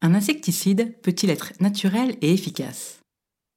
Un 0.00 0.14
insecticide 0.14 1.00
peut-il 1.02 1.30
être 1.30 1.52
naturel 1.60 2.16
et 2.20 2.32
efficace? 2.32 3.00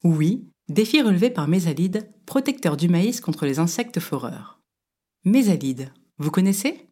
Oui, 0.04 0.48
défi 0.70 1.02
relevé 1.02 1.30
par 1.30 1.48
Mésalide, 1.48 2.12
protecteur 2.26 2.78
du 2.78 2.90
maïs 2.90 3.22
contre 3.22 3.46
les 3.46 3.60
insectes 3.60 4.00
foreurs. 4.00 4.60
Mésalide, 5.24 5.94
vous 6.18 6.32
connaissez? 6.32 6.88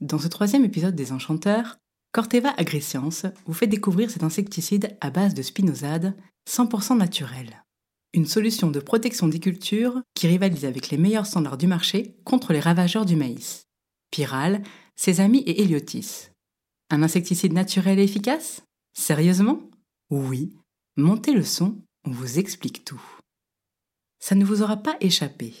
Dans 0.00 0.18
ce 0.18 0.28
troisième 0.28 0.64
épisode 0.64 0.94
des 0.94 1.10
Enchanteurs, 1.10 1.76
Corteva 2.12 2.54
Agrescience 2.56 3.26
vous 3.46 3.52
fait 3.52 3.66
découvrir 3.66 4.10
cet 4.10 4.22
insecticide 4.22 4.96
à 5.00 5.10
base 5.10 5.34
de 5.34 5.42
spinosade 5.42 6.16
100% 6.48 6.96
naturel. 6.96 7.64
Une 8.12 8.26
solution 8.26 8.70
de 8.70 8.78
protection 8.78 9.26
des 9.26 9.40
cultures 9.40 10.00
qui 10.14 10.28
rivalise 10.28 10.64
avec 10.64 10.90
les 10.90 10.98
meilleurs 10.98 11.26
standards 11.26 11.58
du 11.58 11.66
marché 11.66 12.14
contre 12.22 12.52
les 12.52 12.60
ravageurs 12.60 13.06
du 13.06 13.16
maïs. 13.16 13.64
Pyral, 14.12 14.62
Sésame 14.94 15.34
et 15.34 15.62
Héliotis. 15.62 16.28
Un 16.90 17.02
insecticide 17.02 17.52
naturel 17.52 17.98
et 17.98 18.04
efficace? 18.04 18.62
Sérieusement? 18.94 19.60
Oui. 20.10 20.56
Montez 20.96 21.32
le 21.32 21.42
son, 21.42 21.82
on 22.04 22.12
vous 22.12 22.38
explique 22.38 22.84
tout. 22.84 23.02
Ça 24.20 24.36
ne 24.36 24.44
vous 24.44 24.62
aura 24.62 24.76
pas 24.76 24.96
échappé. 25.00 25.52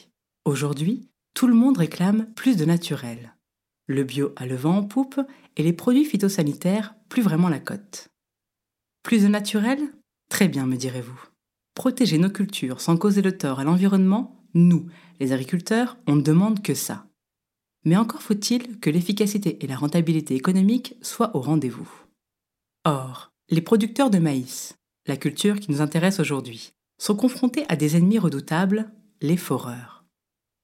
Aujourd'hui, 0.44 1.08
tout 1.34 1.48
le 1.48 1.54
monde 1.54 1.78
réclame 1.78 2.32
plus 2.34 2.56
de 2.56 2.64
naturel. 2.64 3.34
Le 3.88 4.04
bio 4.04 4.32
a 4.36 4.46
le 4.46 4.54
vent 4.54 4.78
en 4.78 4.84
poupe 4.84 5.20
et 5.56 5.64
les 5.64 5.72
produits 5.72 6.04
phytosanitaires 6.04 6.94
plus 7.08 7.22
vraiment 7.22 7.48
la 7.48 7.58
cote. 7.58 8.08
Plus 9.02 9.24
de 9.24 9.28
naturel? 9.28 9.80
Très 10.30 10.48
bien, 10.48 10.64
me 10.64 10.76
direz-vous. 10.76 11.20
Protéger 11.74 12.18
nos 12.18 12.30
cultures 12.30 12.80
sans 12.80 12.96
causer 12.96 13.20
le 13.20 13.36
tort 13.36 13.58
à 13.58 13.64
l'environnement, 13.64 14.44
nous, 14.54 14.86
les 15.18 15.32
agriculteurs, 15.32 15.96
on 16.06 16.14
ne 16.14 16.22
demande 16.22 16.62
que 16.62 16.74
ça. 16.74 17.08
Mais 17.84 17.96
encore 17.96 18.22
faut-il 18.22 18.78
que 18.78 18.90
l'efficacité 18.90 19.62
et 19.62 19.66
la 19.66 19.76
rentabilité 19.76 20.36
économique 20.36 20.96
soient 21.02 21.36
au 21.36 21.40
rendez-vous. 21.40 22.03
Or, 22.84 23.32
les 23.48 23.62
producteurs 23.62 24.10
de 24.10 24.18
maïs, 24.18 24.76
la 25.06 25.16
culture 25.16 25.58
qui 25.58 25.70
nous 25.70 25.80
intéresse 25.80 26.20
aujourd'hui, 26.20 26.72
sont 26.98 27.16
confrontés 27.16 27.64
à 27.68 27.76
des 27.76 27.96
ennemis 27.96 28.18
redoutables, 28.18 28.92
les 29.20 29.36
foreurs. 29.36 30.04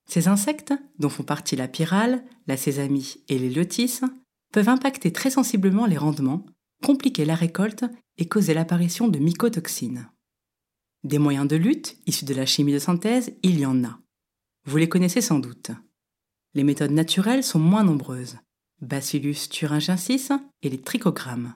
Ces 0.06 0.28
insectes, 0.28 0.74
dont 0.98 1.08
font 1.08 1.22
partie 1.22 1.56
la 1.56 1.68
pyrale, 1.68 2.24
la 2.46 2.56
sésamie 2.56 3.22
et 3.28 3.38
les 3.38 3.50
lotis, 3.50 4.00
peuvent 4.52 4.68
impacter 4.68 5.12
très 5.12 5.30
sensiblement 5.30 5.86
les 5.86 5.96
rendements, 5.96 6.44
compliquer 6.82 7.24
la 7.24 7.34
récolte 7.34 7.84
et 8.18 8.26
causer 8.28 8.52
l'apparition 8.54 9.08
de 9.08 9.18
mycotoxines. 9.18 10.10
Des 11.04 11.18
moyens 11.18 11.48
de 11.48 11.56
lutte, 11.56 11.96
issus 12.06 12.24
de 12.24 12.34
la 12.34 12.44
chimie 12.44 12.74
de 12.74 12.78
synthèse, 12.78 13.32
il 13.42 13.58
y 13.58 13.64
en 13.64 13.84
a. 13.84 13.98
Vous 14.66 14.76
les 14.76 14.88
connaissez 14.88 15.22
sans 15.22 15.38
doute. 15.38 15.70
Les 16.54 16.64
méthodes 16.64 16.90
naturelles 16.90 17.44
sont 17.44 17.58
moins 17.58 17.84
nombreuses. 17.84 18.36
Bacillus 18.82 19.48
thuringiensis 19.48 20.32
et 20.62 20.68
les 20.68 20.80
trichogrammes. 20.80 21.54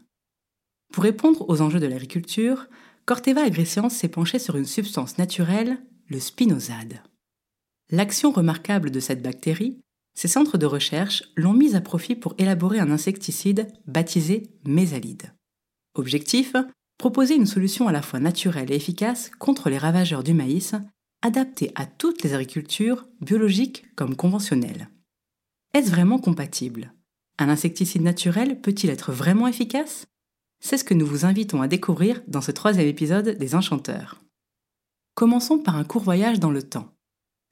Pour 0.95 1.03
répondre 1.03 1.45
aux 1.49 1.61
enjeux 1.61 1.81
de 1.81 1.89
l'agriculture, 1.89 2.69
Corteva 3.05 3.43
Agrescience 3.43 3.95
s'est 3.95 4.07
penché 4.07 4.39
sur 4.39 4.55
une 4.55 4.65
substance 4.65 5.19
naturelle, 5.19 5.83
le 6.09 6.21
spinosade. 6.21 7.03
L'action 7.91 8.31
remarquable 8.31 8.93
de 8.93 9.01
cette 9.01 9.21
bactérie, 9.21 9.81
ses 10.15 10.29
centres 10.29 10.57
de 10.57 10.67
recherche 10.67 11.25
l'ont 11.35 11.53
mise 11.53 11.75
à 11.75 11.81
profit 11.81 12.15
pour 12.15 12.37
élaborer 12.39 12.79
un 12.79 12.93
insecticide 12.93 13.67
baptisé 13.89 14.45
mésalide. 14.69 15.35
Objectif 15.97 16.55
proposer 16.97 17.35
une 17.35 17.47
solution 17.47 17.89
à 17.89 17.93
la 17.93 18.01
fois 18.01 18.21
naturelle 18.21 18.71
et 18.71 18.77
efficace 18.77 19.33
contre 19.41 19.71
les 19.71 19.79
ravageurs 19.79 20.23
du 20.23 20.33
maïs, 20.33 20.77
adaptée 21.23 21.73
à 21.75 21.87
toutes 21.87 22.23
les 22.23 22.35
agricultures, 22.35 23.09
biologiques 23.21 23.85
comme 23.97 24.15
conventionnelles. 24.15 24.91
Est-ce 25.73 25.91
vraiment 25.91 26.21
compatible? 26.21 26.95
Un 27.41 27.49
insecticide 27.49 28.03
naturel 28.03 28.61
peut-il 28.61 28.91
être 28.91 29.11
vraiment 29.11 29.49
efficace? 29.49 30.07
C'est 30.67 30.79
ce 30.79 30.85
que 30.85 30.95
nous 30.95 31.05
vous 31.05 31.27
invitons 31.27 31.61
à 31.61 31.69
découvrir 31.69 32.23
dans 32.27 32.41
ce 32.41 32.51
troisième 32.51 32.87
épisode 32.87 33.37
des 33.37 33.55
Enchanteurs. 33.55 34.23
Commençons 35.15 35.59
par 35.59 35.77
un 35.77 35.85
court 35.85 36.03
voyage 36.03 36.41
dans 36.41 36.51
le 36.51 36.63
temps. 36.63 36.91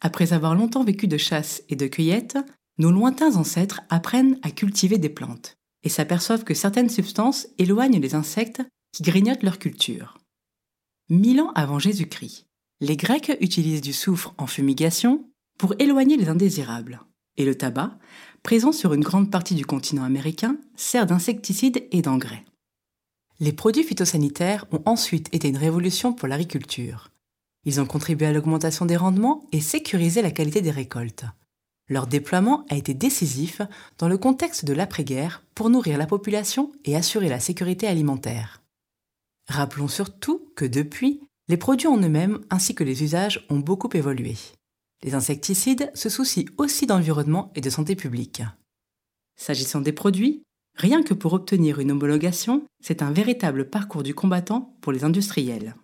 Après 0.01 0.33
avoir 0.33 0.55
longtemps 0.55 0.83
vécu 0.83 1.07
de 1.09 1.19
chasse 1.19 1.63
et 1.69 1.77
de 1.77 1.87
cueillette, 1.89 2.39
nos 2.79 2.91
lointains 2.91 3.37
ancêtres 3.37 3.83
apprennent 3.91 4.39
à 4.41 4.51
cultiver 4.51 4.97
des 4.97 5.11
plantes 5.11 5.59
et 5.83 5.91
s'aperçoivent 5.91 6.45
que 6.45 6.55
certaines 6.55 6.89
substances 6.89 7.49
éloignent 7.59 8.01
les 8.01 8.15
insectes 8.15 8.63
qui 8.93 9.03
grignotent 9.03 9.43
leur 9.43 9.59
culture. 9.59 10.17
Mille 11.11 11.43
ans 11.43 11.53
avant 11.55 11.79
Jésus-Christ, 11.79 12.47
les 12.81 12.97
Grecs 12.97 13.37
utilisent 13.43 13.83
du 13.83 13.93
soufre 13.93 14.33
en 14.39 14.47
fumigation 14.47 15.29
pour 15.59 15.75
éloigner 15.79 16.17
les 16.17 16.31
indésirables. 16.31 17.03
Et 17.37 17.45
le 17.45 17.57
tabac, 17.57 17.99
présent 18.43 18.73
sur 18.73 18.95
une 18.95 19.05
grande 19.05 19.31
partie 19.31 19.55
du 19.55 19.67
continent 19.67 20.05
américain, 20.05 20.57
sert 20.77 21.05
d'insecticide 21.05 21.87
et 21.91 22.01
d'engrais. 22.01 22.47
Les 23.43 23.53
produits 23.53 23.83
phytosanitaires 23.83 24.67
ont 24.71 24.83
ensuite 24.87 25.29
été 25.35 25.49
une 25.49 25.57
révolution 25.57 26.13
pour 26.13 26.29
l'agriculture. 26.29 27.11
Ils 27.65 27.81
ont 27.81 27.87
contribué 27.87 28.27
à 28.27 28.33
l'augmentation 28.33 28.87
des 28.87 28.95
rendements 28.97 29.49
et 29.51 29.61
sécurisé 29.61 30.23
la 30.23 30.31
qualité 30.31 30.61
des 30.61 30.71
récoltes. 30.71 31.25
Leur 31.89 32.07
déploiement 32.07 32.65
a 32.71 32.77
été 32.77 32.95
décisif 32.95 33.61
dans 33.99 34.07
le 34.07 34.17
contexte 34.17 34.65
de 34.65 34.73
l'après-guerre 34.73 35.43
pour 35.57 35.71
nourrir 35.71 35.99
la 35.99 36.07
population 36.07 36.71
et 36.85 36.95
assurer 36.95 37.29
la 37.29 37.41
sécurité 37.41 37.89
alimentaire. 37.89 38.63
Rappelons 39.49 39.89
surtout 39.89 40.47
que 40.55 40.65
depuis, 40.65 41.21
les 41.49 41.57
produits 41.57 41.89
en 41.89 41.99
eux-mêmes 41.99 42.39
ainsi 42.49 42.77
que 42.77 42.85
les 42.85 43.03
usages 43.03 43.45
ont 43.51 43.59
beaucoup 43.59 43.91
évolué. 43.93 44.37
Les 45.03 45.15
insecticides 45.15 45.91
se 45.95 46.09
soucient 46.09 46.47
aussi 46.59 46.87
d'environnement 46.87 47.51
et 47.57 47.61
de 47.61 47.71
santé 47.71 47.97
publique. 47.97 48.45
S'agissant 49.35 49.81
des 49.81 49.91
produits, 49.91 50.45
rien 50.75 51.03
que 51.03 51.15
pour 51.15 51.33
obtenir 51.33 51.81
une 51.81 51.91
homologation, 51.91 52.63
c'est 52.81 53.03
un 53.03 53.13
véritable 53.13 53.69
parcours 53.69 54.03
du 54.03 54.15
combattant 54.15 54.77
pour 54.81 54.93
les 54.93 55.05
industriels. 55.05 55.75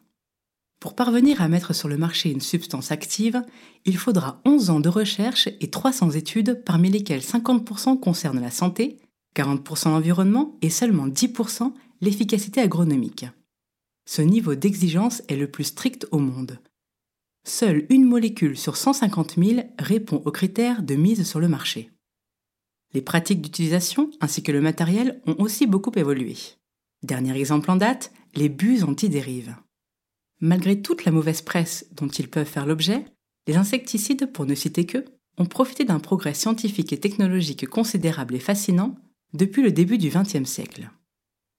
Pour 0.81 0.94
parvenir 0.94 1.43
à 1.43 1.49
mettre 1.49 1.75
sur 1.75 1.88
le 1.88 1.97
marché 1.97 2.31
une 2.31 2.41
substance 2.41 2.93
active, 2.93 3.43
il 3.84 3.97
faudra 3.97 4.41
11 4.44 4.71
ans 4.71 4.81
de 4.81 4.88
recherche 4.88 5.48
et 5.60 5.71
300 5.71 6.12
études 6.12 6.62
parmi 6.65 6.88
lesquelles 6.88 7.21
50% 7.21 7.98
concernent 7.98 8.41
la 8.41 8.53
santé, 8.53 8.98
40% 9.34 9.91
l'environnement 9.91 10.56
et 10.62 10.71
seulement 10.71 11.09
10% 11.09 11.72
l'efficacité 12.00 12.60
agronomique. 12.60 13.27
Ce 14.06 14.22
niveau 14.22 14.54
d'exigence 14.54 15.22
est 15.28 15.37
le 15.37 15.50
plus 15.50 15.65
strict 15.65 16.06
au 16.12 16.19
monde. 16.19 16.59
Seule 17.44 17.87
une 17.91 18.04
molécule 18.04 18.56
sur 18.56 18.77
150 18.77 19.34
000 19.37 19.62
répond 19.78 20.22
aux 20.25 20.32
critères 20.32 20.82
de 20.82 20.94
mise 20.94 21.27
sur 21.27 21.41
le 21.41 21.48
marché. 21.48 21.91
Les 22.94 23.03
pratiques 23.03 23.43
d'utilisation 23.43 24.10
ainsi 24.21 24.43
que 24.43 24.53
le 24.53 24.60
matériel 24.60 25.21
ont 25.26 25.37
aussi 25.38 25.66
beaucoup 25.66 25.93
évolué. 25.97 26.37
Dernier 27.03 27.38
exemple 27.38 27.71
en 27.71 27.76
date, 27.76 28.12
les 28.34 28.49
bus 28.49 28.82
antidérives. 28.82 29.56
Malgré 30.41 30.81
toute 30.81 31.04
la 31.04 31.12
mauvaise 31.12 31.43
presse 31.43 31.87
dont 31.93 32.09
ils 32.09 32.28
peuvent 32.28 32.47
faire 32.47 32.66
l'objet, 32.66 33.04
les 33.47 33.56
insecticides, 33.56 34.32
pour 34.32 34.47
ne 34.47 34.54
citer 34.54 34.87
que, 34.87 35.04
ont 35.38 35.47
profité 35.47 35.84
d'un 35.84 36.00
progrès 36.00 36.34
scientifique 36.34 36.93
et 36.93 37.00
technologique 37.00 37.66
considérable 37.66 38.34
et 38.34 38.41
fascinant 38.41 38.97
depuis 39.32 39.62
le 39.62 39.72
début 39.72 39.98
du 39.98 40.09
XXe 40.09 40.48
siècle. 40.48 40.91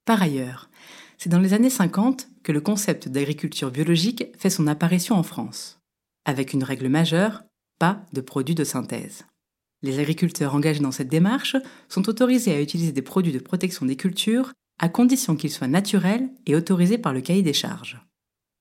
Par 0.06 0.22
ailleurs, 0.22 0.70
c'est 1.18 1.30
dans 1.30 1.40
les 1.40 1.54
années 1.54 1.70
50 1.70 2.30
que 2.44 2.52
le 2.52 2.62
concept 2.62 3.10
d'agriculture 3.10 3.72
biologique 3.72 4.26
fait 4.38 4.50
son 4.50 4.68
apparition 4.68 5.16
en 5.16 5.24
France, 5.24 5.80
avec 6.26 6.54
une 6.54 6.64
règle 6.64 6.88
majeure, 6.88 7.44
pas 7.78 8.06
de 8.14 8.22
produits 8.22 8.56
de 8.56 8.64
synthèse. 8.64 9.26
Les 9.82 10.00
agriculteurs 10.00 10.56
engagés 10.56 10.82
dans 10.82 10.92
cette 10.92 11.08
démarche 11.08 11.56
sont 11.88 12.10
autorisés 12.10 12.54
à 12.54 12.62
utiliser 12.62 12.92
des 12.92 13.02
produits 13.02 13.32
de 13.32 13.40
protection 13.40 13.86
des 13.86 13.96
cultures 13.96 14.52
à 14.78 14.90
condition 14.90 15.36
qu'ils 15.36 15.52
soient 15.52 15.68
naturels 15.68 16.30
et 16.46 16.56
autorisés 16.56 16.98
par 16.98 17.14
le 17.14 17.22
cahier 17.22 17.44
des 17.44 17.54
charges. 17.54 18.00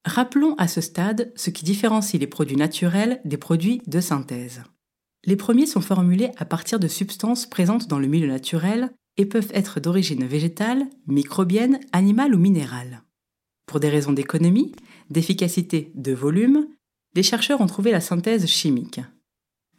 Rappelons 0.04 0.54
à 0.56 0.68
ce 0.68 0.80
stade 0.80 1.32
ce 1.36 1.50
qui 1.50 1.64
différencie 1.64 2.20
les 2.20 2.26
produits 2.26 2.56
naturels 2.56 3.20
des 3.24 3.36
produits 3.36 3.82
de 3.86 4.00
synthèse. 4.00 4.62
Les 5.24 5.36
premiers 5.36 5.66
sont 5.66 5.80
formulés 5.80 6.30
à 6.36 6.44
partir 6.44 6.78
de 6.78 6.88
substances 6.88 7.46
présentes 7.46 7.88
dans 7.88 7.98
le 7.98 8.06
milieu 8.06 8.28
naturel 8.28 8.90
et 9.16 9.26
peuvent 9.26 9.50
être 9.52 9.80
d'origine 9.80 10.24
végétale, 10.24 10.86
microbienne, 11.06 11.80
animale 11.92 12.34
ou 12.34 12.38
minérale. 12.38 13.02
Pour 13.66 13.80
des 13.80 13.88
raisons 13.88 14.12
d'économie, 14.12 14.72
d'efficacité, 15.10 15.92
de 15.94 16.12
volume, 16.12 16.68
les 17.14 17.22
chercheurs 17.22 17.60
ont 17.60 17.66
trouvé 17.66 17.90
la 17.90 18.00
synthèse 18.00 18.46
chimique. 18.46 19.00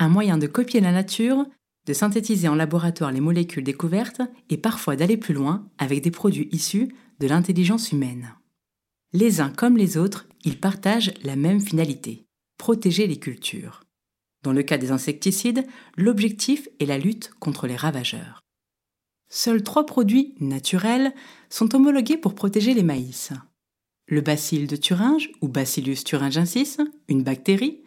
Un 0.01 0.07
moyen 0.07 0.38
de 0.38 0.48
copier 0.48 0.80
la 0.80 0.94
nature, 0.94 1.46
de 1.86 1.94
synthétiser 1.94 2.48
en 2.48 2.56
laboratoire 2.56 3.12
les 3.12 3.19
molécules 3.19 3.66
découvertes 3.66 4.22
et 4.50 4.56
parfois 4.56 4.96
d'aller 4.96 5.18
plus 5.18 5.34
loin 5.34 5.68
avec 5.78 6.01
des 6.01 6.10
produits 6.10 6.48
issus 6.54 6.96
de 7.19 7.28
l'intelligence 7.28 7.92
humaine. 7.92 8.34
Les 9.12 9.42
uns 9.42 9.50
comme 9.50 9.75
les 9.75 9.98
autres, 9.98 10.25
ils 10.46 10.57
partagent 10.57 11.13
la 11.24 11.36
même 11.36 11.60
finalité, 11.60 12.25
protéger 12.57 13.07
les 13.07 13.19
cultures. 13.19 13.84
Dans 14.42 14.54
le 14.54 14.63
cas 14.63 14.78
des 14.78 14.92
insecticides, 14.92 15.68
l'objectif 15.98 16.69
est 16.80 16.86
la 16.86 16.98
lutte 16.98 17.31
contre 17.40 17.68
les 17.68 17.75
ravageurs. 17.75 18.40
Seuls 19.28 19.63
trois 19.63 19.86
produits 19.86 20.34
naturels 20.40 21.13
sont 21.50 21.75
homologués 21.75 22.18
pour 22.18 22.36
protéger 22.36 22.74
les 22.74 22.84
maïs. 22.84 23.34
Le 24.07 24.22
bacille 24.22 24.66
de 24.66 24.78
Thuringe, 24.78 25.30
ou 25.42 25.50
Bacillus 25.50 26.04
thuringiensis, 26.06 26.78
une 27.10 27.24
bactérie, 27.24 27.81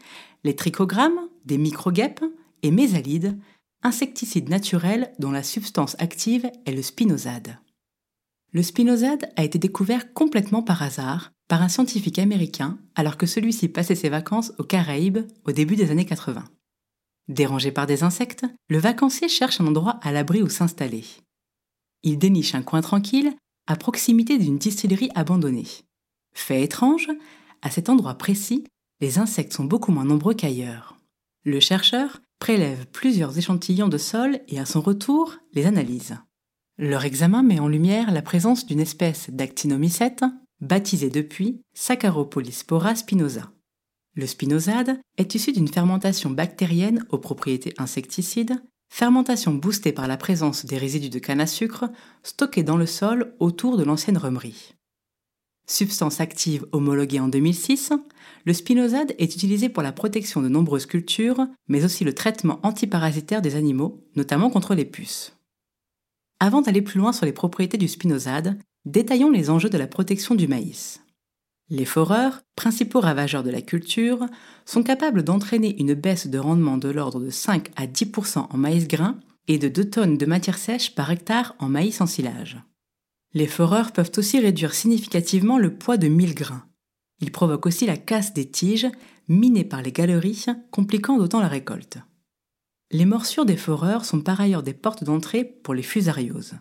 les 0.44 0.54
trichogrammes, 0.54 1.28
des 1.44 1.58
microguêpes, 1.58 2.24
et 2.62 2.70
Mésalide, 2.70 3.38
insecticide 3.82 4.48
naturel 4.48 5.12
dont 5.18 5.32
la 5.32 5.42
substance 5.42 5.96
active 5.98 6.50
est 6.66 6.72
le 6.72 6.82
spinosade. 6.82 7.58
Le 8.52 8.62
spinosade 8.62 9.30
a 9.36 9.44
été 9.44 9.58
découvert 9.58 10.12
complètement 10.12 10.62
par 10.62 10.82
hasard 10.82 11.32
par 11.48 11.62
un 11.62 11.68
scientifique 11.68 12.18
américain 12.18 12.78
alors 12.94 13.16
que 13.16 13.26
celui-ci 13.26 13.68
passait 13.68 13.94
ses 13.94 14.08
vacances 14.08 14.52
aux 14.58 14.64
Caraïbes 14.64 15.26
au 15.44 15.52
début 15.52 15.76
des 15.76 15.90
années 15.90 16.06
80. 16.06 16.44
Dérangé 17.28 17.72
par 17.72 17.86
des 17.86 18.02
insectes, 18.02 18.44
le 18.68 18.78
vacancier 18.78 19.28
cherche 19.28 19.60
un 19.60 19.66
endroit 19.66 19.98
à 20.02 20.12
l'abri 20.12 20.42
où 20.42 20.48
s'installer. 20.48 21.04
Il 22.02 22.18
déniche 22.18 22.54
un 22.54 22.62
coin 22.62 22.80
tranquille 22.80 23.32
à 23.66 23.76
proximité 23.76 24.38
d'une 24.38 24.58
distillerie 24.58 25.10
abandonnée. 25.14 25.66
Fait 26.34 26.62
étrange, 26.62 27.08
à 27.62 27.70
cet 27.70 27.88
endroit 27.88 28.14
précis, 28.14 28.64
les 29.00 29.18
insectes 29.18 29.52
sont 29.52 29.64
beaucoup 29.64 29.92
moins 29.92 30.04
nombreux 30.04 30.34
qu'ailleurs. 30.34 30.96
Le 31.44 31.58
chercheur 31.58 32.20
prélève 32.38 32.86
plusieurs 32.86 33.36
échantillons 33.36 33.88
de 33.88 33.98
sol 33.98 34.40
et 34.46 34.60
à 34.60 34.64
son 34.64 34.80
retour 34.80 35.36
les 35.54 35.66
analyse. 35.66 36.16
Leur 36.78 37.04
examen 37.04 37.42
met 37.42 37.58
en 37.58 37.66
lumière 37.66 38.12
la 38.12 38.22
présence 38.22 38.64
d'une 38.64 38.78
espèce 38.78 39.28
d'actinomycète, 39.28 40.24
baptisée 40.60 41.10
depuis 41.10 41.60
Saccharopolyspora 41.74 42.94
spinosa. 42.94 43.50
Le 44.14 44.26
spinosade 44.26 45.00
est 45.18 45.34
issu 45.34 45.52
d'une 45.52 45.66
fermentation 45.66 46.30
bactérienne 46.30 47.04
aux 47.10 47.18
propriétés 47.18 47.74
insecticides, 47.76 48.62
fermentation 48.88 49.52
boostée 49.52 49.92
par 49.92 50.06
la 50.06 50.16
présence 50.16 50.64
des 50.64 50.78
résidus 50.78 51.10
de 51.10 51.18
canne 51.18 51.40
à 51.40 51.48
sucre 51.48 51.90
stockés 52.22 52.62
dans 52.62 52.76
le 52.76 52.86
sol 52.86 53.34
autour 53.40 53.76
de 53.76 53.84
l'ancienne 53.84 54.18
remerie. 54.18 54.74
Substance 55.66 56.20
active 56.20 56.66
homologuée 56.72 57.20
en 57.20 57.28
2006, 57.28 57.92
le 58.44 58.52
spinosade 58.52 59.14
est 59.18 59.34
utilisé 59.34 59.68
pour 59.68 59.82
la 59.82 59.92
protection 59.92 60.42
de 60.42 60.48
nombreuses 60.48 60.86
cultures, 60.86 61.46
mais 61.68 61.84
aussi 61.84 62.04
le 62.04 62.14
traitement 62.14 62.60
antiparasitaire 62.62 63.42
des 63.42 63.54
animaux, 63.54 64.04
notamment 64.16 64.50
contre 64.50 64.74
les 64.74 64.84
puces. 64.84 65.36
Avant 66.40 66.60
d'aller 66.60 66.82
plus 66.82 66.98
loin 66.98 67.12
sur 67.12 67.24
les 67.24 67.32
propriétés 67.32 67.78
du 67.78 67.86
spinosade, 67.86 68.58
détaillons 68.84 69.30
les 69.30 69.48
enjeux 69.48 69.70
de 69.70 69.78
la 69.78 69.86
protection 69.86 70.34
du 70.34 70.48
maïs. 70.48 71.00
Les 71.68 71.84
foreurs, 71.84 72.42
principaux 72.56 73.00
ravageurs 73.00 73.44
de 73.44 73.50
la 73.50 73.62
culture, 73.62 74.26
sont 74.66 74.82
capables 74.82 75.22
d'entraîner 75.22 75.80
une 75.80 75.94
baisse 75.94 76.26
de 76.26 76.38
rendement 76.38 76.76
de 76.76 76.88
l'ordre 76.90 77.20
de 77.20 77.30
5 77.30 77.70
à 77.76 77.86
10% 77.86 78.48
en 78.50 78.56
maïs 78.58 78.88
grain 78.88 79.20
et 79.48 79.58
de 79.58 79.68
2 79.68 79.88
tonnes 79.88 80.18
de 80.18 80.26
matière 80.26 80.58
sèche 80.58 80.94
par 80.94 81.10
hectare 81.10 81.54
en 81.60 81.68
maïs 81.68 82.00
en 82.00 82.06
silage. 82.06 82.58
Les 83.34 83.46
foreurs 83.46 83.92
peuvent 83.92 84.12
aussi 84.16 84.38
réduire 84.40 84.74
significativement 84.74 85.58
le 85.58 85.74
poids 85.74 85.96
de 85.96 86.08
1000 86.08 86.34
grains. 86.34 86.66
Ils 87.20 87.32
provoquent 87.32 87.66
aussi 87.66 87.86
la 87.86 87.96
casse 87.96 88.34
des 88.34 88.50
tiges, 88.50 88.88
minées 89.28 89.64
par 89.64 89.82
les 89.82 89.92
galeries, 89.92 90.46
compliquant 90.70 91.16
d'autant 91.16 91.40
la 91.40 91.48
récolte. 91.48 91.98
Les 92.90 93.06
morsures 93.06 93.46
des 93.46 93.56
foreurs 93.56 94.04
sont 94.04 94.20
par 94.20 94.40
ailleurs 94.40 94.62
des 94.62 94.74
portes 94.74 95.04
d'entrée 95.04 95.44
pour 95.44 95.72
les 95.72 95.82
fusarioses. 95.82 96.54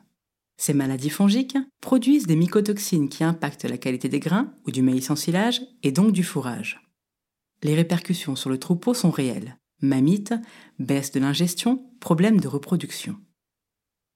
Ces 0.58 0.74
maladies 0.74 1.10
fongiques 1.10 1.58
produisent 1.82 2.28
des 2.28 2.36
mycotoxines 2.36 3.10
qui 3.10 3.24
impactent 3.24 3.66
la 3.66 3.78
qualité 3.78 4.08
des 4.08 4.20
grains 4.20 4.54
ou 4.66 4.72
du 4.72 4.82
maïs 4.82 5.10
en 5.10 5.16
silage 5.16 5.62
et 5.84 5.92
donc 5.92 6.12
du 6.14 6.24
fourrage. 6.24 6.80
Les 7.64 7.76
répercussions 7.76 8.36
sur 8.36 8.50
le 8.50 8.60
troupeau 8.60 8.94
sont 8.94 9.12
réelles. 9.12 9.58
Mammites, 9.82 10.36
baisse 10.80 11.12
de 11.12 11.20
l'ingestion, 11.20 11.84
problèmes 12.00 12.40
de 12.40 12.48
reproduction. 12.48 13.18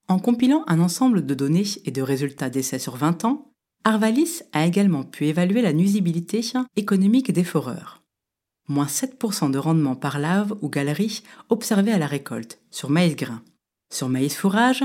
En 0.07 0.19
compilant 0.19 0.63
un 0.67 0.79
ensemble 0.79 1.25
de 1.25 1.33
données 1.33 1.65
et 1.85 1.91
de 1.91 2.01
résultats 2.01 2.51
d'essais 2.51 2.77
sur 2.77 2.95
20 2.95 3.25
ans, 3.25 3.51
Arvalis 3.83 4.41
a 4.51 4.65
également 4.65 5.03
pu 5.03 5.25
évaluer 5.25 5.61
la 5.61 5.73
nuisibilité 5.73 6.41
économique 6.75 7.31
des 7.31 7.43
foreurs. 7.43 8.03
Moins 8.67 8.85
7% 8.85 9.51
de 9.51 9.57
rendement 9.57 9.95
par 9.95 10.19
lave 10.19 10.55
ou 10.61 10.69
galerie 10.69 11.23
observé 11.49 11.91
à 11.91 11.97
la 11.97 12.07
récolte, 12.07 12.59
sur 12.71 12.89
maïs 12.89 13.15
grain. 13.15 13.41
Sur 13.91 14.09
maïs 14.09 14.35
fourrage, 14.35 14.83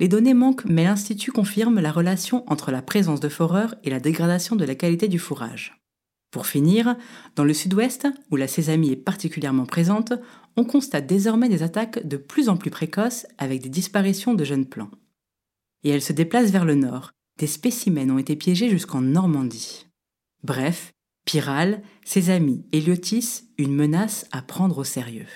les 0.00 0.08
données 0.08 0.34
manquent 0.34 0.64
mais 0.64 0.84
l'Institut 0.84 1.32
confirme 1.32 1.80
la 1.80 1.92
relation 1.92 2.44
entre 2.50 2.70
la 2.70 2.82
présence 2.82 3.20
de 3.20 3.28
foreurs 3.28 3.74
et 3.84 3.90
la 3.90 4.00
dégradation 4.00 4.56
de 4.56 4.64
la 4.64 4.74
qualité 4.74 5.08
du 5.08 5.18
fourrage. 5.18 5.77
Pour 6.30 6.46
finir, 6.46 6.96
dans 7.36 7.44
le 7.44 7.54
sud-ouest, 7.54 8.06
où 8.30 8.36
la 8.36 8.48
sésamie 8.48 8.92
est 8.92 8.96
particulièrement 8.96 9.64
présente, 9.64 10.12
on 10.56 10.64
constate 10.64 11.06
désormais 11.06 11.48
des 11.48 11.62
attaques 11.62 12.06
de 12.06 12.16
plus 12.16 12.48
en 12.48 12.56
plus 12.56 12.70
précoces 12.70 13.26
avec 13.38 13.62
des 13.62 13.70
disparitions 13.70 14.34
de 14.34 14.44
jeunes 14.44 14.66
plants. 14.66 14.90
Et 15.84 15.90
elles 15.90 16.02
se 16.02 16.12
déplacent 16.12 16.50
vers 16.50 16.64
le 16.64 16.74
nord. 16.74 17.12
Des 17.38 17.46
spécimens 17.46 18.10
ont 18.10 18.18
été 18.18 18.36
piégés 18.36 18.68
jusqu'en 18.68 19.00
Normandie. 19.00 19.86
Bref, 20.42 20.92
Pyrale, 21.24 21.82
Sésame, 22.04 22.62
Héliotis, 22.72 23.44
une 23.56 23.74
menace 23.74 24.26
à 24.32 24.42
prendre 24.42 24.78
au 24.78 24.84
sérieux. 24.84 25.28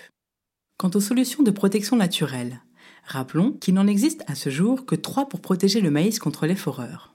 Quant 0.78 0.90
aux 0.94 1.00
solutions 1.00 1.42
de 1.42 1.50
protection 1.50 1.96
naturelle, 1.96 2.62
rappelons 3.04 3.52
qu'il 3.52 3.74
n'en 3.74 3.86
existe 3.86 4.24
à 4.26 4.34
ce 4.34 4.50
jour 4.50 4.84
que 4.84 4.96
trois 4.96 5.28
pour 5.28 5.40
protéger 5.40 5.80
le 5.80 5.90
maïs 5.90 6.18
contre 6.18 6.46
les 6.46 6.56
foreurs. 6.56 7.11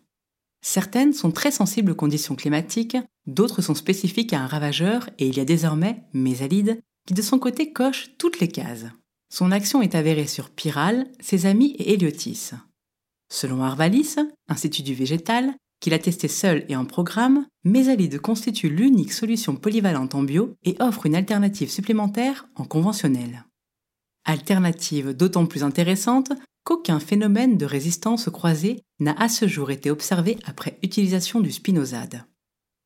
Certaines 0.61 1.13
sont 1.13 1.31
très 1.31 1.51
sensibles 1.51 1.91
aux 1.91 1.95
conditions 1.95 2.35
climatiques, 2.35 2.97
d'autres 3.25 3.61
sont 3.61 3.75
spécifiques 3.75 4.33
à 4.33 4.41
un 4.41 4.47
ravageur 4.47 5.09
et 5.19 5.27
il 5.27 5.37
y 5.37 5.39
a 5.39 5.45
désormais 5.45 6.03
Mésalide 6.13 6.81
qui 7.05 7.13
de 7.13 7.21
son 7.21 7.39
côté 7.39 7.71
coche 7.71 8.09
toutes 8.17 8.39
les 8.39 8.49
cases. 8.49 8.85
Son 9.33 9.51
action 9.51 9.81
est 9.81 9.95
avérée 9.95 10.27
sur 10.27 10.49
Pyrale, 10.49 11.07
Sésame 11.19 11.61
et 11.61 11.93
Héliotis. 11.93 12.51
Selon 13.29 13.61
Arvalis, 13.61 14.15
Institut 14.47 14.83
du 14.83 14.93
végétal, 14.93 15.53
qu'il 15.79 15.93
a 15.93 15.99
testé 15.99 16.27
seul 16.27 16.65
et 16.69 16.75
en 16.75 16.85
programme, 16.85 17.45
Mésalide 17.63 18.19
constitue 18.19 18.69
l'unique 18.69 19.13
solution 19.13 19.55
polyvalente 19.55 20.15
en 20.15 20.23
bio 20.23 20.55
et 20.63 20.75
offre 20.79 21.05
une 21.05 21.15
alternative 21.15 21.69
supplémentaire 21.69 22.47
en 22.55 22.63
conventionnel. 22.63 23.45
Alternative 24.25 25.13
d'autant 25.13 25.45
plus 25.45 25.63
intéressante 25.63 26.31
qu'aucun 26.67 26.99
phénomène 26.99 27.57
de 27.57 27.65
résistance 27.65 28.29
croisée 28.29 28.83
n'a 28.99 29.13
à 29.13 29.29
ce 29.29 29.47
jour 29.47 29.71
été 29.71 29.89
observé 29.89 30.37
après 30.43 30.77
utilisation 30.83 31.39
du 31.39 31.49
spinosade. 31.49 32.25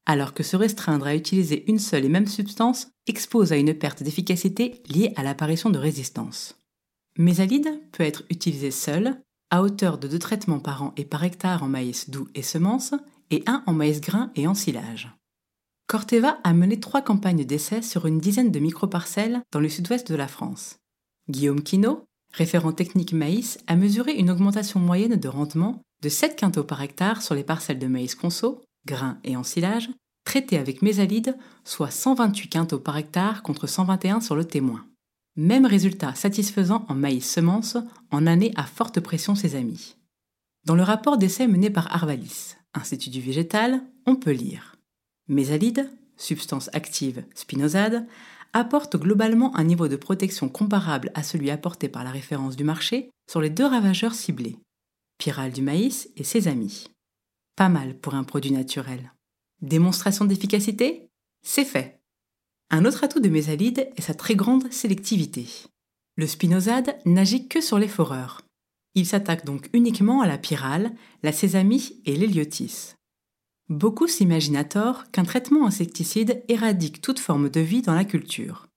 Alors 0.05 0.35
que 0.35 0.43
se 0.43 0.55
restreindre 0.55 1.07
à 1.07 1.15
utiliser 1.15 1.67
une 1.67 1.79
seule 1.79 2.05
et 2.05 2.09
même 2.09 2.27
substance 2.27 2.89
expose 3.07 3.51
à 3.51 3.57
une 3.57 3.73
perte 3.73 4.03
d'efficacité 4.03 4.83
liée 4.87 5.13
à 5.15 5.23
l'apparition 5.23 5.71
de 5.71 5.79
résistance. 5.79 6.59
Mésalide 7.17 7.81
peut 7.91 8.03
être 8.03 8.21
utilisé 8.29 8.69
seul, 8.69 9.19
à 9.49 9.63
hauteur 9.63 9.97
de 9.97 10.07
deux 10.07 10.19
traitements 10.19 10.59
par 10.59 10.83
an 10.83 10.93
et 10.95 11.03
par 11.03 11.23
hectare 11.23 11.63
en 11.63 11.67
maïs 11.67 12.11
doux 12.11 12.27
et 12.35 12.43
semences, 12.43 12.93
et 13.31 13.41
un 13.47 13.63
en 13.65 13.73
maïs 13.73 13.99
grain 13.99 14.31
et 14.35 14.45
en 14.45 14.53
silage. 14.53 15.09
Corteva 15.87 16.39
a 16.43 16.53
mené 16.53 16.79
trois 16.79 17.01
campagnes 17.01 17.45
d'essais 17.45 17.81
sur 17.81 18.05
une 18.05 18.19
dizaine 18.19 18.51
de 18.51 18.59
microparcelles 18.59 19.41
dans 19.51 19.59
le 19.59 19.69
sud-ouest 19.69 20.11
de 20.11 20.15
la 20.17 20.27
France. 20.27 20.77
Guillaume 21.29 21.63
Quinault, 21.63 22.05
référent 22.33 22.71
technique 22.71 23.13
maïs, 23.13 23.59
a 23.67 23.75
mesuré 23.75 24.13
une 24.13 24.29
augmentation 24.29 24.79
moyenne 24.79 25.15
de 25.15 25.27
rendement 25.27 25.81
de 26.01 26.09
7 26.09 26.35
quintaux 26.35 26.63
par 26.63 26.81
hectare 26.81 27.21
sur 27.21 27.35
les 27.35 27.43
parcelles 27.43 27.79
de 27.79 27.87
maïs 27.87 28.15
conso, 28.15 28.61
grains 28.85 29.19
et 29.23 29.35
ensilage, 29.35 29.89
traitées 30.25 30.57
avec 30.57 30.81
mésalide, 30.81 31.37
soit 31.63 31.91
128 31.91 32.47
quintaux 32.49 32.79
par 32.79 32.97
hectare 32.97 33.43
contre 33.43 33.67
121 33.67 34.21
sur 34.21 34.35
le 34.35 34.45
témoin. 34.45 34.85
Même 35.35 35.65
résultat 35.65 36.15
satisfaisant 36.15 36.85
en 36.89 36.95
maïs 36.95 37.29
semence 37.29 37.77
en 38.11 38.27
année 38.27 38.51
à 38.55 38.63
forte 38.63 38.99
pression 38.99 39.33
amis. 39.53 39.95
Dans 40.65 40.75
le 40.75 40.83
rapport 40.83 41.17
d'essai 41.17 41.47
mené 41.47 41.69
par 41.69 41.93
Arvalis, 41.93 42.55
Institut 42.73 43.09
du 43.09 43.19
végétal, 43.19 43.81
on 44.05 44.15
peut 44.15 44.31
lire 44.31 44.75
Mésalide, 45.27 45.89
substance 46.15 46.69
active 46.73 47.23
spinosade, 47.35 48.05
apporte 48.53 48.97
globalement 48.97 49.55
un 49.55 49.63
niveau 49.63 49.87
de 49.87 49.95
protection 49.95 50.49
comparable 50.49 51.11
à 51.15 51.23
celui 51.23 51.49
apporté 51.49 51.89
par 51.89 52.03
la 52.03 52.11
référence 52.11 52.55
du 52.55 52.63
marché 52.63 53.09
sur 53.29 53.41
les 53.41 53.49
deux 53.49 53.65
ravageurs 53.65 54.13
ciblés, 54.13 54.57
pyrale 55.17 55.51
du 55.51 55.61
maïs 55.61 56.09
et 56.17 56.23
sésame. 56.23 56.67
Pas 57.55 57.69
mal 57.69 57.97
pour 57.97 58.15
un 58.15 58.23
produit 58.23 58.51
naturel. 58.51 59.13
Démonstration 59.61 60.25
d'efficacité? 60.25 61.07
C'est 61.43 61.65
fait. 61.65 61.99
Un 62.69 62.85
autre 62.85 63.03
atout 63.03 63.19
de 63.19 63.29
Mésalide 63.29 63.89
est 63.95 64.01
sa 64.01 64.13
très 64.13 64.35
grande 64.35 64.71
sélectivité. 64.71 65.47
Le 66.15 66.27
spinosade 66.27 66.97
n'agit 67.05 67.47
que 67.47 67.61
sur 67.61 67.79
les 67.79 67.87
foreurs. 67.87 68.41
Il 68.95 69.05
s'attaque 69.05 69.45
donc 69.45 69.69
uniquement 69.73 70.21
à 70.21 70.27
la 70.27 70.37
pyrale, 70.37 70.91
la 71.23 71.31
sésamie 71.31 72.01
et 72.05 72.15
l'héliotis. 72.15 72.95
Beaucoup 73.71 74.09
s'imaginent 74.09 74.57
à 74.57 74.65
tort 74.65 75.09
qu'un 75.11 75.23
traitement 75.23 75.65
insecticide 75.65 76.43
éradique 76.49 76.99
toute 76.99 77.21
forme 77.21 77.49
de 77.49 77.61
vie 77.61 77.81
dans 77.81 77.93
la 77.93 78.03
culture. 78.03 78.67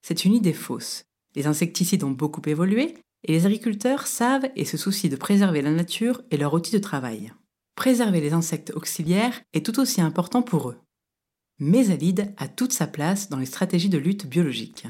C'est 0.00 0.24
une 0.24 0.32
idée 0.32 0.52
fausse. 0.52 1.02
Les 1.34 1.48
insecticides 1.48 2.04
ont 2.04 2.12
beaucoup 2.12 2.40
évolué 2.46 2.94
et 3.24 3.32
les 3.32 3.46
agriculteurs 3.46 4.06
savent 4.06 4.48
et 4.54 4.64
se 4.64 4.76
soucient 4.76 5.10
de 5.10 5.16
préserver 5.16 5.60
la 5.60 5.72
nature 5.72 6.22
et 6.30 6.36
leur 6.36 6.54
outil 6.54 6.70
de 6.70 6.78
travail. 6.78 7.32
Préserver 7.74 8.20
les 8.20 8.32
insectes 8.32 8.70
auxiliaires 8.76 9.42
est 9.54 9.66
tout 9.66 9.80
aussi 9.80 10.00
important 10.00 10.42
pour 10.42 10.70
eux. 10.70 10.78
Mésalide 11.58 12.32
a 12.36 12.46
toute 12.46 12.72
sa 12.72 12.86
place 12.86 13.28
dans 13.30 13.38
les 13.38 13.46
stratégies 13.46 13.88
de 13.88 13.98
lutte 13.98 14.28
biologique. 14.28 14.86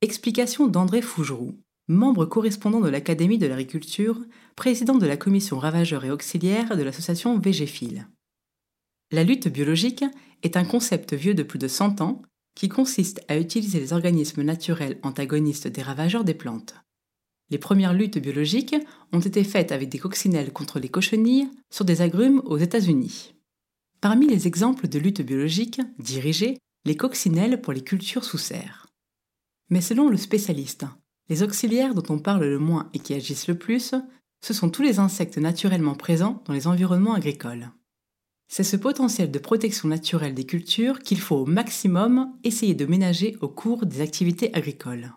Explication 0.00 0.66
d'André 0.66 1.02
Fougeroux, 1.02 1.54
membre 1.86 2.24
correspondant 2.24 2.80
de 2.80 2.88
l'Académie 2.88 3.38
de 3.38 3.46
l'agriculture, 3.46 4.18
président 4.56 4.96
de 4.96 5.06
la 5.06 5.16
commission 5.16 5.60
ravageurs 5.60 6.04
et 6.04 6.10
auxiliaires 6.10 6.76
de 6.76 6.82
l'association 6.82 7.38
Végéphile. 7.38 8.08
La 9.12 9.24
lutte 9.24 9.48
biologique 9.48 10.06
est 10.42 10.56
un 10.56 10.64
concept 10.64 11.12
vieux 11.12 11.34
de 11.34 11.42
plus 11.42 11.58
de 11.58 11.68
100 11.68 12.00
ans 12.00 12.22
qui 12.54 12.70
consiste 12.70 13.20
à 13.28 13.36
utiliser 13.36 13.78
les 13.78 13.92
organismes 13.92 14.40
naturels 14.40 14.98
antagonistes 15.02 15.68
des 15.68 15.82
ravageurs 15.82 16.24
des 16.24 16.32
plantes. 16.32 16.76
Les 17.50 17.58
premières 17.58 17.92
luttes 17.92 18.16
biologiques 18.16 18.74
ont 19.12 19.20
été 19.20 19.44
faites 19.44 19.70
avec 19.70 19.90
des 19.90 19.98
coccinelles 19.98 20.50
contre 20.50 20.80
les 20.80 20.88
cochenilles 20.88 21.50
sur 21.68 21.84
des 21.84 22.00
agrumes 22.00 22.40
aux 22.46 22.56
États-Unis. 22.56 23.34
Parmi 24.00 24.26
les 24.26 24.46
exemples 24.46 24.88
de 24.88 24.98
luttes 24.98 25.20
biologiques 25.20 25.82
dirigées, 25.98 26.56
les 26.86 26.96
coccinelles 26.96 27.60
pour 27.60 27.74
les 27.74 27.84
cultures 27.84 28.24
sous 28.24 28.38
serre. 28.38 28.86
Mais 29.68 29.82
selon 29.82 30.08
le 30.08 30.16
spécialiste, 30.16 30.86
les 31.28 31.42
auxiliaires 31.42 31.94
dont 31.94 32.14
on 32.14 32.18
parle 32.18 32.46
le 32.46 32.58
moins 32.58 32.88
et 32.94 32.98
qui 32.98 33.12
agissent 33.12 33.46
le 33.48 33.58
plus, 33.58 33.94
ce 34.40 34.54
sont 34.54 34.70
tous 34.70 34.82
les 34.82 35.00
insectes 35.00 35.36
naturellement 35.36 35.96
présents 35.96 36.42
dans 36.46 36.54
les 36.54 36.66
environnements 36.66 37.14
agricoles. 37.14 37.70
C'est 38.54 38.64
ce 38.64 38.76
potentiel 38.76 39.30
de 39.30 39.38
protection 39.38 39.88
naturelle 39.88 40.34
des 40.34 40.44
cultures 40.44 40.98
qu'il 40.98 41.18
faut 41.18 41.36
au 41.36 41.46
maximum 41.46 42.34
essayer 42.44 42.74
de 42.74 42.84
ménager 42.84 43.38
au 43.40 43.48
cours 43.48 43.86
des 43.86 44.02
activités 44.02 44.52
agricoles. 44.52 45.14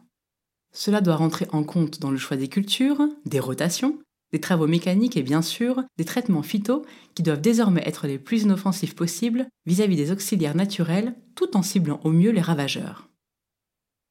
Cela 0.72 1.02
doit 1.02 1.18
rentrer 1.18 1.46
en 1.52 1.66
compte 1.66 2.00
dans 2.00 2.12
le 2.12 2.18
choix 2.18 2.38
des 2.38 2.48
cultures, 2.48 3.10
des 3.26 3.42
rotations, 3.42 4.00
des 4.32 4.40
travaux 4.40 4.68
mécaniques 4.68 5.18
et 5.18 5.22
bien 5.22 5.42
sûr 5.42 5.84
des 5.98 6.06
traitements 6.06 6.44
phyto 6.44 6.86
qui 7.14 7.24
doivent 7.24 7.42
désormais 7.42 7.84
être 7.86 8.08
les 8.08 8.20
plus 8.20 8.44
inoffensifs 8.44 8.96
possibles 8.96 9.50
vis-à-vis 9.66 9.98
des 9.98 10.12
auxiliaires 10.12 10.56
naturels 10.56 11.14
tout 11.36 11.58
en 11.58 11.62
ciblant 11.62 12.00
au 12.06 12.14
mieux 12.14 12.32
les 12.32 12.40
ravageurs. 12.40 13.10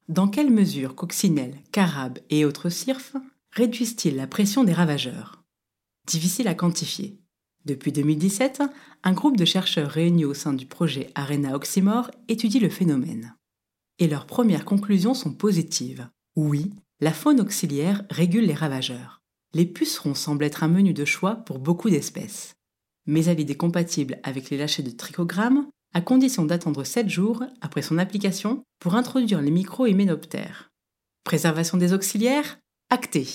Dans 0.07 0.27
quelle 0.27 0.51
mesure 0.51 0.93
coccinelles, 0.93 1.57
carabes 1.71 2.19
et 2.29 2.45
autres 2.45 2.69
cirfs 2.69 3.15
réduisent-ils 3.53 4.17
la 4.17 4.27
pression 4.27 4.63
des 4.63 4.73
ravageurs? 4.73 5.43
Difficile 6.05 6.47
à 6.47 6.53
quantifier. 6.53 7.24
Depuis 7.65 7.91
2017, 7.91 8.61
un 9.03 9.13
groupe 9.13 9.37
de 9.37 9.45
chercheurs 9.45 9.89
réunis 9.89 10.25
au 10.25 10.35
sein 10.35 10.53
du 10.53 10.67
projet 10.67 11.09
Arena 11.15 11.55
Oxymore 11.55 12.11
étudie 12.27 12.59
le 12.59 12.69
phénomène. 12.69 13.35
Et 13.97 14.07
leurs 14.07 14.27
premières 14.27 14.65
conclusions 14.65 15.15
sont 15.15 15.33
positives. 15.33 16.07
Oui, 16.35 16.73
la 16.99 17.11
faune 17.11 17.41
auxiliaire 17.41 18.03
régule 18.11 18.45
les 18.45 18.53
ravageurs. 18.53 19.23
Les 19.53 19.65
pucerons 19.65 20.13
semblent 20.13 20.43
être 20.43 20.63
un 20.63 20.67
menu 20.67 20.93
de 20.93 21.05
choix 21.05 21.37
pour 21.37 21.57
beaucoup 21.57 21.89
d'espèces. 21.89 22.53
Mésalide 23.07 23.49
est 23.49 23.55
compatible 23.55 24.19
avec 24.21 24.49
les 24.51 24.57
lâchers 24.57 24.83
de 24.83 24.91
trichogramme 24.91 25.67
à 25.93 26.01
condition 26.01 26.45
d'attendre 26.45 26.83
7 26.83 27.09
jours 27.09 27.43
après 27.61 27.81
son 27.81 27.97
application 27.97 28.63
pour 28.79 28.95
introduire 28.95 29.41
les 29.41 29.51
micro-hyménoptères. 29.51 30.71
Préservation 31.23 31.77
des 31.77 31.93
auxiliaires 31.93 32.59
Acté. 32.91 33.27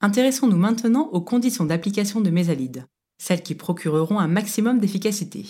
Intéressons-nous 0.00 0.56
maintenant 0.56 1.08
aux 1.12 1.20
conditions 1.20 1.64
d'application 1.64 2.20
de 2.20 2.30
mésalide, 2.30 2.86
celles 3.24 3.42
qui 3.42 3.54
procureront 3.54 4.18
un 4.18 4.28
maximum 4.28 4.78
d'efficacité. 4.78 5.46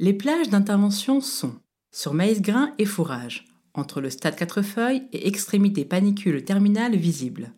Les 0.00 0.12
plages 0.12 0.48
d'intervention 0.48 1.20
sont 1.20 1.54
sur 1.92 2.12
maïs 2.12 2.42
grain 2.42 2.74
et 2.76 2.86
fourrage, 2.86 3.44
entre 3.72 4.00
le 4.00 4.10
stade 4.10 4.34
4 4.34 4.62
feuilles 4.62 5.06
et 5.12 5.28
extrémité 5.28 5.84
panicule 5.84 6.44
terminale 6.44 6.96
visible. 6.96 7.52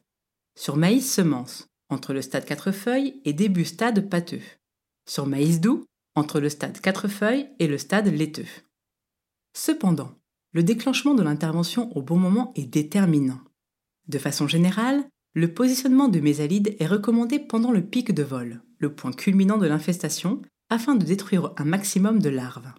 Sur 0.58 0.76
maïs 0.76 1.10
semence, 1.10 1.68
entre 1.88 2.12
le 2.12 2.20
stade 2.20 2.44
4 2.44 2.70
feuilles 2.70 3.22
et 3.24 3.32
début 3.32 3.64
stade 3.64 4.10
pâteux. 4.10 4.42
Sur 5.08 5.26
maïs 5.26 5.58
doux, 5.58 5.86
entre 6.14 6.38
le 6.38 6.50
stade 6.50 6.78
4 6.78 7.08
feuilles 7.08 7.48
et 7.58 7.66
le 7.66 7.78
stade 7.78 8.08
laiteux. 8.08 8.44
Cependant, 9.56 10.12
le 10.52 10.62
déclenchement 10.62 11.14
de 11.14 11.22
l'intervention 11.22 11.90
au 11.96 12.02
bon 12.02 12.18
moment 12.18 12.52
est 12.56 12.66
déterminant. 12.66 13.40
De 14.06 14.18
façon 14.18 14.46
générale, 14.46 15.08
le 15.34 15.52
positionnement 15.52 16.06
de 16.08 16.20
mésalide 16.20 16.76
est 16.78 16.86
recommandé 16.86 17.40
pendant 17.40 17.72
le 17.72 17.82
pic 17.82 18.14
de 18.14 18.22
vol, 18.22 18.62
le 18.78 18.94
point 18.94 19.12
culminant 19.12 19.58
de 19.58 19.66
l'infestation, 19.66 20.40
afin 20.70 20.94
de 20.94 21.04
détruire 21.04 21.52
un 21.56 21.64
maximum 21.64 22.20
de 22.20 22.28
larves. 22.28 22.72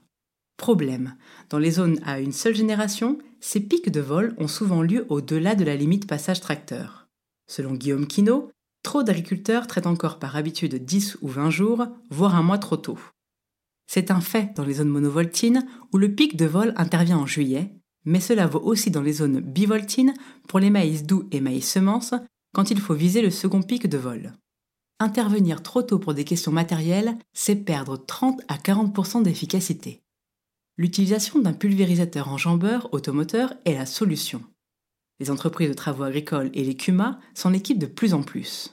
Problème, 0.55 1.15
dans 1.49 1.59
les 1.59 1.71
zones 1.71 1.99
à 2.05 2.21
une 2.21 2.31
seule 2.31 2.55
génération, 2.55 3.17
ces 3.41 3.59
pics 3.59 3.91
de 3.91 3.99
vol 3.99 4.33
ont 4.37 4.47
souvent 4.47 4.81
lieu 4.81 5.05
au-delà 5.09 5.55
de 5.55 5.65
la 5.65 5.75
limite 5.75 6.07
passage 6.07 6.39
tracteur. 6.39 7.09
Selon 7.45 7.73
Guillaume 7.73 8.07
Quinault, 8.07 8.49
trop 8.83 9.03
d'agriculteurs 9.03 9.67
traitent 9.67 9.85
encore 9.85 10.17
par 10.17 10.37
habitude 10.37 10.75
10 10.75 11.17
ou 11.21 11.27
20 11.27 11.49
jours, 11.49 11.85
voire 12.09 12.35
un 12.35 12.43
mois 12.43 12.57
trop 12.57 12.77
tôt. 12.77 12.97
C'est 13.85 14.11
un 14.11 14.21
fait 14.21 14.55
dans 14.55 14.63
les 14.63 14.75
zones 14.75 14.89
monovoltines 14.89 15.67
où 15.91 15.97
le 15.97 16.15
pic 16.15 16.37
de 16.37 16.45
vol 16.45 16.73
intervient 16.77 17.17
en 17.17 17.27
juillet, 17.27 17.75
mais 18.05 18.21
cela 18.21 18.47
vaut 18.47 18.61
aussi 18.61 18.91
dans 18.91 19.01
les 19.01 19.13
zones 19.13 19.41
bivoltines 19.41 20.13
pour 20.47 20.59
les 20.59 20.69
maïs 20.69 21.03
doux 21.03 21.27
et 21.31 21.41
maïs 21.41 21.69
semences 21.69 22.15
quand 22.55 22.71
il 22.71 22.79
faut 22.79 22.93
viser 22.93 23.21
le 23.21 23.31
second 23.31 23.61
pic 23.61 23.85
de 23.85 23.97
vol. 23.97 24.31
Intervenir 25.01 25.61
trop 25.61 25.81
tôt 25.81 25.99
pour 25.99 26.13
des 26.13 26.23
questions 26.23 26.53
matérielles, 26.53 27.17
c'est 27.33 27.57
perdre 27.57 27.97
30 27.97 28.43
à 28.47 28.55
40% 28.55 29.23
d'efficacité. 29.23 30.01
L'utilisation 30.77 31.39
d'un 31.39 31.51
pulvérisateur 31.51 32.29
enjambeur 32.29 32.87
automoteur 32.93 33.53
est 33.65 33.73
la 33.73 33.85
solution. 33.85 34.41
Les 35.19 35.29
entreprises 35.31 35.67
de 35.67 35.73
travaux 35.73 36.03
agricoles 36.03 36.49
et 36.53 36.63
les 36.63 36.77
CUMA 36.77 37.19
s'en 37.33 37.51
équipent 37.51 37.79
de 37.79 37.87
plus 37.87 38.13
en 38.13 38.23
plus. 38.23 38.71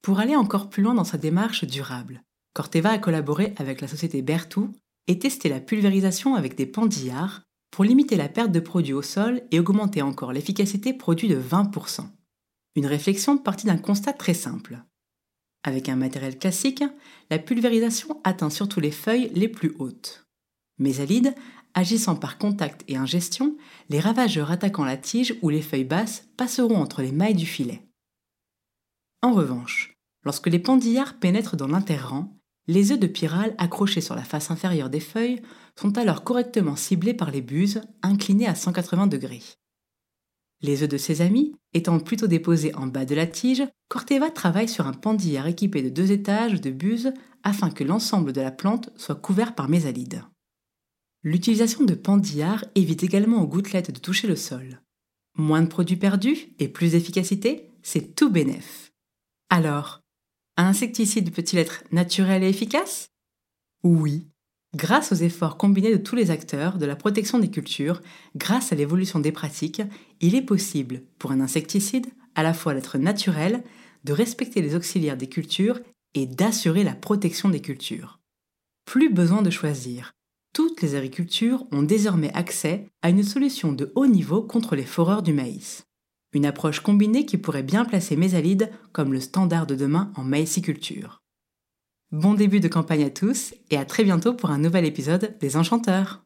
Pour 0.00 0.20
aller 0.20 0.36
encore 0.36 0.70
plus 0.70 0.84
loin 0.84 0.94
dans 0.94 1.02
sa 1.02 1.18
démarche 1.18 1.64
durable, 1.64 2.22
Corteva 2.54 2.90
a 2.90 2.98
collaboré 2.98 3.54
avec 3.56 3.80
la 3.80 3.88
société 3.88 4.22
Bertou 4.22 4.70
et 5.08 5.18
testé 5.18 5.48
la 5.48 5.58
pulvérisation 5.58 6.36
avec 6.36 6.54
des 6.54 6.66
pendillards 6.66 7.42
pour 7.72 7.82
limiter 7.82 8.14
la 8.14 8.28
perte 8.28 8.52
de 8.52 8.60
produits 8.60 8.92
au 8.92 9.02
sol 9.02 9.42
et 9.50 9.58
augmenter 9.58 10.00
encore 10.00 10.32
l'efficacité 10.32 10.94
produit 10.94 11.26
de 11.26 11.40
20%. 11.40 12.06
Une 12.76 12.86
réflexion 12.86 13.38
partie 13.38 13.66
d'un 13.66 13.76
constat 13.76 14.12
très 14.12 14.34
simple. 14.34 14.82
Avec 15.62 15.88
un 15.88 15.96
matériel 15.96 16.38
classique, 16.38 16.84
la 17.30 17.38
pulvérisation 17.38 18.20
atteint 18.24 18.50
surtout 18.50 18.80
les 18.80 18.90
feuilles 18.90 19.30
les 19.34 19.48
plus 19.48 19.74
hautes. 19.78 20.26
Mésalide, 20.78 21.34
agissant 21.74 22.16
par 22.16 22.36
contact 22.36 22.84
et 22.88 22.96
ingestion, 22.96 23.56
les 23.88 24.00
ravageurs 24.00 24.50
attaquant 24.50 24.84
la 24.84 24.96
tige 24.96 25.38
ou 25.42 25.48
les 25.48 25.62
feuilles 25.62 25.84
basses 25.84 26.28
passeront 26.36 26.76
entre 26.76 27.02
les 27.02 27.12
mailles 27.12 27.34
du 27.34 27.46
filet. 27.46 27.86
En 29.22 29.32
revanche, 29.32 29.96
lorsque 30.24 30.48
les 30.48 30.58
pendillards 30.58 31.18
pénètrent 31.18 31.56
dans 31.56 31.68
l'interrang, 31.68 32.36
les 32.66 32.92
œufs 32.92 32.98
de 32.98 33.06
pyrale 33.06 33.54
accrochés 33.58 34.00
sur 34.00 34.14
la 34.14 34.24
face 34.24 34.50
inférieure 34.50 34.90
des 34.90 35.00
feuilles 35.00 35.42
sont 35.78 35.96
alors 35.96 36.24
correctement 36.24 36.76
ciblés 36.76 37.14
par 37.14 37.30
les 37.30 37.42
buses 37.42 37.82
inclinées 38.02 38.48
à 38.48 38.54
180 38.54 39.06
degrés. 39.06 39.42
Les 40.62 40.82
œufs 40.82 40.88
de 40.88 40.96
ses 40.96 41.20
amis 41.20 41.54
étant 41.72 41.98
plutôt 41.98 42.26
déposés 42.26 42.74
en 42.74 42.86
bas 42.86 43.04
de 43.04 43.14
la 43.14 43.26
tige, 43.26 43.64
Corteva 43.88 44.30
travaille 44.30 44.68
sur 44.68 44.86
un 44.86 44.92
pendillard 44.92 45.46
équipé 45.46 45.82
de 45.82 45.88
deux 45.88 46.12
étages 46.12 46.60
de 46.60 46.70
buses 46.70 47.12
afin 47.42 47.70
que 47.70 47.84
l'ensemble 47.84 48.32
de 48.32 48.40
la 48.40 48.50
plante 48.50 48.90
soit 48.96 49.16
couvert 49.16 49.54
par 49.54 49.68
mésalide. 49.68 50.24
L'utilisation 51.22 51.84
de 51.84 51.94
pendillards 51.94 52.64
évite 52.74 53.02
également 53.02 53.42
aux 53.42 53.46
gouttelettes 53.46 53.90
de 53.90 53.98
toucher 53.98 54.28
le 54.28 54.36
sol. 54.36 54.80
Moins 55.36 55.62
de 55.62 55.68
produits 55.68 55.96
perdus 55.96 56.54
et 56.58 56.68
plus 56.68 56.92
d'efficacité, 56.92 57.70
c'est 57.82 58.14
tout 58.14 58.30
bénef. 58.30 58.92
Alors, 59.50 60.00
un 60.56 60.66
insecticide 60.66 61.32
peut-il 61.32 61.58
être 61.58 61.82
naturel 61.92 62.42
et 62.44 62.48
efficace? 62.48 63.08
Oui. 63.82 64.28
Grâce 64.74 65.12
aux 65.12 65.16
efforts 65.16 65.56
combinés 65.56 65.92
de 65.92 66.02
tous 66.02 66.16
les 66.16 66.32
acteurs 66.32 66.78
de 66.78 66.86
la 66.86 66.96
protection 66.96 67.38
des 67.38 67.50
cultures, 67.50 68.02
grâce 68.34 68.72
à 68.72 68.76
l'évolution 68.76 69.20
des 69.20 69.30
pratiques, 69.30 69.82
il 70.20 70.34
est 70.34 70.42
possible, 70.42 71.02
pour 71.18 71.30
un 71.30 71.40
insecticide, 71.40 72.06
à 72.34 72.42
la 72.42 72.54
fois 72.54 72.74
d'être 72.74 72.98
naturel, 72.98 73.62
de 74.02 74.12
respecter 74.12 74.62
les 74.62 74.74
auxiliaires 74.74 75.16
des 75.16 75.28
cultures 75.28 75.78
et 76.14 76.26
d'assurer 76.26 76.82
la 76.82 76.94
protection 76.94 77.48
des 77.48 77.60
cultures. 77.60 78.18
Plus 78.84 79.12
besoin 79.12 79.42
de 79.42 79.50
choisir. 79.50 80.12
Toutes 80.52 80.82
les 80.82 80.96
agricultures 80.96 81.66
ont 81.72 81.82
désormais 81.82 82.32
accès 82.34 82.88
à 83.02 83.10
une 83.10 83.24
solution 83.24 83.72
de 83.72 83.92
haut 83.94 84.06
niveau 84.06 84.42
contre 84.42 84.76
les 84.76 84.84
foreurs 84.84 85.22
du 85.22 85.32
maïs. 85.32 85.84
Une 86.32 86.46
approche 86.46 86.80
combinée 86.80 87.26
qui 87.26 87.38
pourrait 87.38 87.62
bien 87.62 87.84
placer 87.84 88.16
Mésalide 88.16 88.70
comme 88.92 89.12
le 89.12 89.20
standard 89.20 89.66
de 89.66 89.76
demain 89.76 90.12
en 90.16 90.24
maïsiculture. 90.24 91.23
Bon 92.14 92.34
début 92.34 92.60
de 92.60 92.68
campagne 92.68 93.02
à 93.02 93.10
tous 93.10 93.54
et 93.72 93.76
à 93.76 93.84
très 93.84 94.04
bientôt 94.04 94.34
pour 94.34 94.50
un 94.50 94.58
nouvel 94.58 94.84
épisode 94.84 95.34
des 95.40 95.56
Enchanteurs 95.56 96.20